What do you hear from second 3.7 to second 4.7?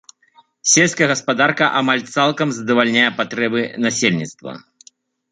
насельніцтва.